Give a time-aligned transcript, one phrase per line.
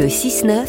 [0.00, 0.66] Le 6-9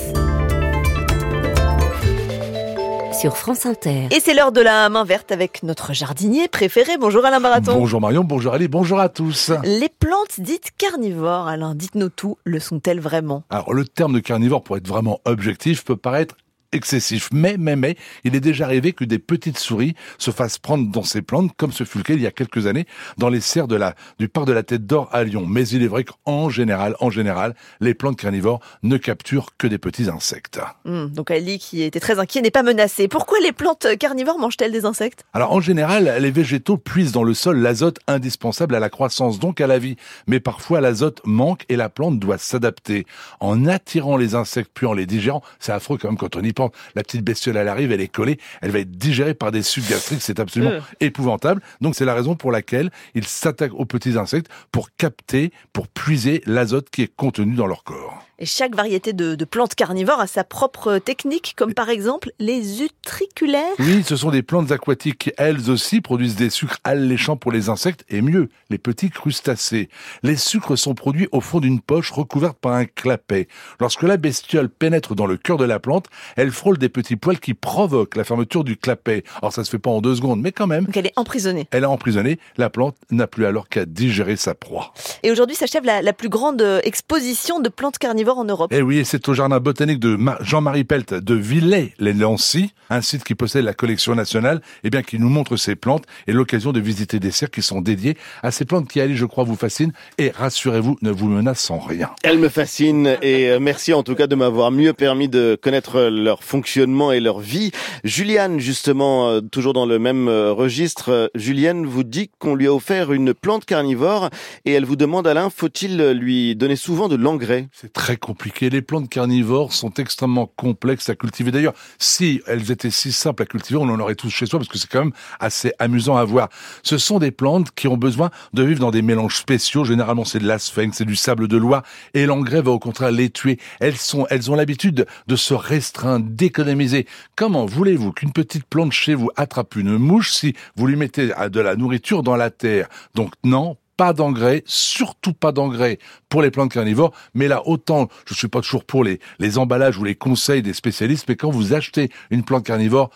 [3.18, 4.10] sur France Inter.
[4.12, 6.98] Et c'est l'heure de la main verte avec notre jardinier préféré.
[7.00, 7.76] Bonjour Alain Baraton.
[7.76, 9.54] Bonjour Marion, bonjour Ali, bonjour à tous.
[9.64, 13.44] Les plantes dites carnivores, Alain, dites-nous tout, le sont-elles vraiment?
[13.50, 16.36] Alors le terme de carnivore, pour être vraiment objectif, peut paraître
[16.72, 17.30] excessif.
[17.32, 21.04] Mais, mais, mais, il est déjà arrivé que des petites souris se fassent prendre dans
[21.04, 22.86] ces plantes, comme ce fut le cas il y a quelques années
[23.18, 25.46] dans les serres de la, du parc de la Tête d'Or à Lyon.
[25.48, 29.78] Mais il est vrai qu'en général, en général, les plantes carnivores ne capturent que des
[29.78, 30.60] petits insectes.
[30.86, 33.08] Hum, donc Ali, qui était très inquiet, n'est pas menacé.
[33.08, 35.26] Pourquoi les plantes carnivores mangent-elles des insectes?
[35.34, 39.62] Alors en général, les végétaux puisent dans le sol l'azote indispensable à la croissance, donc
[39.62, 39.96] à la vie.
[40.28, 43.06] Mais parfois l'azote manque et la plante doit s'adapter.
[43.40, 46.54] En attirant les insectes puis en les digérant, c'est affreux quand même quand on y
[46.54, 46.61] pense
[46.96, 49.88] la petite bestiole, elle arrive, elle est collée, elle va être digérée par des sucs
[49.90, 51.62] gastriques, c'est absolument épouvantable.
[51.80, 56.42] Donc c'est la raison pour laquelle ils s'attaquent aux petits insectes pour capter, pour puiser
[56.46, 58.11] l'azote qui est contenu dans leur corps.
[58.42, 63.62] Et chaque variété de, plantes carnivores a sa propre technique, comme par exemple les utriculaires.
[63.78, 67.70] Oui, ce sont des plantes aquatiques qui, elles aussi, produisent des sucres alléchants pour les
[67.70, 69.90] insectes et mieux, les petits crustacés.
[70.24, 73.48] Les sucres sont produits au fond d'une poche recouverte par un clapet.
[73.80, 77.40] Lorsque la bestiole pénètre dans le cœur de la plante, elle frôle des petits poils
[77.40, 79.24] qui provoquent la fermeture du clapet.
[79.44, 80.86] Alors ça se fait pas en deux secondes, mais quand même.
[80.86, 81.68] Donc elle est emprisonnée.
[81.70, 82.40] Elle est emprisonnée.
[82.58, 84.96] La plante n'a plus alors qu'à digérer sa proie.
[85.22, 88.72] Et aujourd'hui s'achève la, la plus grande exposition de plantes carnivores en Europe.
[88.74, 93.66] Eh oui, c'est au jardin botanique de Jean-Marie Pelt de Villers-les-Lancy, un site qui possède
[93.66, 97.20] la collection nationale, et eh bien qui nous montre ces plantes et l'occasion de visiter
[97.20, 100.32] des serres qui sont dédiées à ces plantes qui, allez, je crois, vous fascinent et
[100.32, 102.12] rassurez-vous, ne vous menacent en rien.
[102.24, 106.02] Elles me fascinent et euh, merci en tout cas de m'avoir mieux permis de connaître
[106.10, 107.72] leur fonctionnement et leur vie.
[108.04, 112.74] Juliane, justement, euh, toujours dans le même euh, registre, Juliane vous dit qu'on lui a
[112.74, 114.30] offert une plante carnivore
[114.66, 117.68] et elle vous demande, Alain, faut-il lui donner souvent de l'engrais?
[117.72, 118.70] C'est très compliqué.
[118.70, 121.52] Les plantes carnivores sont extrêmement complexes à cultiver.
[121.52, 124.70] D'ailleurs, si elles étaient si simples à cultiver, on en aurait tous chez soi parce
[124.70, 126.48] que c'est quand même assez amusant à voir.
[126.84, 129.84] Ce sont des plantes qui ont besoin de vivre dans des mélanges spéciaux.
[129.84, 131.84] Généralement, c'est de l'asphagne, c'est du sable de loi
[132.14, 133.60] et l'engrais va au contraire les tuer.
[133.80, 137.08] Elles sont, elles ont l'habitude de se restreindre, d'économiser.
[137.36, 141.60] Comment voulez-vous qu'une petite plante chez vous attrape une mouche si vous lui mettez de
[141.60, 142.88] la nourriture dans la terre?
[143.16, 147.12] Donc non, pas d'engrais, surtout pas d'engrais pour les plantes carnivores.
[147.36, 150.74] Mais là, autant, je suis pas toujours pour les, les emballages ou les conseils des
[150.74, 153.12] spécialistes, mais quand vous achetez une plante carnivore,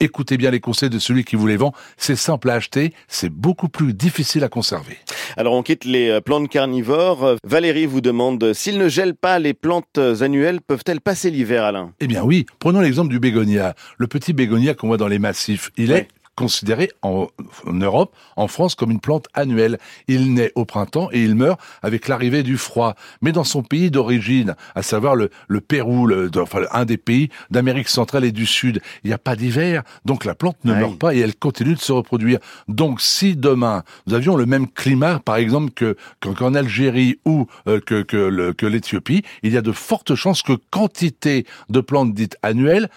[0.00, 1.74] écoutez bien les conseils de celui qui vous les vend.
[1.98, 4.96] C'est simple à acheter, c'est beaucoup plus difficile à conserver.
[5.36, 7.36] Alors on quitte les euh, plantes carnivores.
[7.44, 11.92] Valérie vous demande s'ils ne gèlent pas les plantes annuelles, peuvent-elles passer l'hiver, Alain?
[12.00, 12.46] Eh bien oui.
[12.60, 13.74] Prenons l'exemple du bégonia.
[13.98, 15.70] Le petit bégonia qu'on voit dans les massifs.
[15.76, 16.08] Il est
[16.40, 17.28] considéré en,
[17.66, 19.78] Europe, en France, comme une plante annuelle.
[20.08, 22.94] Il naît au printemps et il meurt avec l'arrivée du froid.
[23.20, 27.28] Mais dans son pays d'origine, à savoir le, le Pérou, le, enfin, un des pays
[27.50, 30.98] d'Amérique centrale et du Sud, il n'y a pas d'hiver, donc la plante ne meurt
[30.98, 32.38] pas et elle continue de se reproduire.
[32.68, 37.80] Donc si demain nous avions le même climat, par exemple que qu'en Algérie ou euh,
[37.80, 42.88] que que l'Éthiopie, il y a de fortes chances que quantité de plantes dites annuelles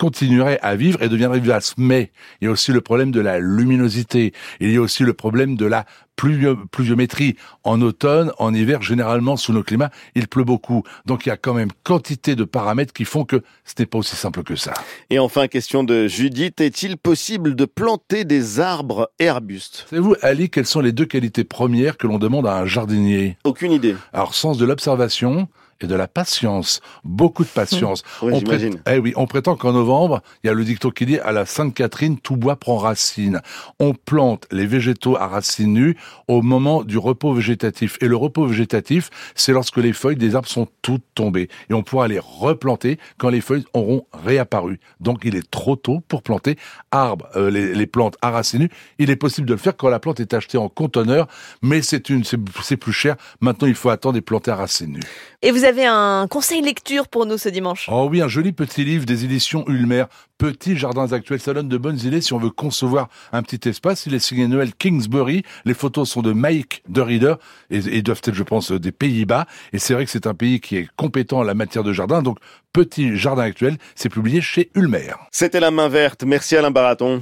[0.00, 1.74] continuerait à vivre et deviendrait vivace.
[1.76, 4.32] Mais il y a aussi le problème de la luminosité.
[4.58, 5.84] Il y a aussi le problème de la
[6.16, 7.36] pluviométrie.
[7.64, 10.84] En automne, en hiver, généralement, sous nos climats, il pleut beaucoup.
[11.04, 13.98] Donc il y a quand même quantité de paramètres qui font que ce n'est pas
[13.98, 14.72] aussi simple que ça.
[15.10, 19.86] Et enfin, question de Judith, est-il possible de planter des arbres et arbustes?
[19.90, 23.36] Savez-vous, Ali, quelles sont les deux qualités premières que l'on demande à un jardinier?
[23.44, 23.96] Aucune idée.
[24.14, 25.48] Alors, sens de l'observation,
[25.80, 28.02] et de la patience, beaucoup de patience.
[28.22, 31.18] Oui, on, eh oui, on prétend qu'en novembre, il y a le dicton qui dit
[31.18, 33.40] à la Sainte Catherine, tout bois prend racine.
[33.78, 35.96] On plante les végétaux à racines nues
[36.28, 37.96] au moment du repos végétatif.
[38.00, 41.48] Et le repos végétatif, c'est lorsque les feuilles des arbres sont toutes tombées.
[41.70, 44.80] Et on pourra les replanter quand les feuilles auront réapparu.
[45.00, 46.56] Donc il est trop tôt pour planter
[46.90, 48.70] arbres, euh, les, plantes à racines nues.
[48.98, 51.26] Il est possible de le faire quand la plante est achetée en conteneur,
[51.62, 53.16] mais c'est une, c'est plus cher.
[53.40, 55.00] Maintenant, il faut attendre des plantes à racines nues.
[55.42, 57.88] Et vous avez un conseil lecture pour nous ce dimanche?
[57.90, 60.04] Oh oui, un joli petit livre des éditions Ulmer.
[60.38, 64.06] Petits jardins actuels, ça donne de bonnes idées si on veut concevoir un petit espace.
[64.06, 65.42] Il est signé Noël Kingsbury.
[65.64, 67.34] Les photos sont de Mike de Reader
[67.70, 69.46] et, doivent être, je pense, des Pays-Bas.
[69.72, 72.22] Et c'est vrai que c'est un pays qui est compétent en la matière de jardin.
[72.22, 72.38] Donc,
[72.72, 75.14] Petit jardin actuel, c'est publié chez Ulmer.
[75.32, 76.22] C'était la main verte.
[76.22, 77.18] Merci Alain Baraton.